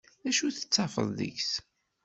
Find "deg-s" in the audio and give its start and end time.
1.17-1.51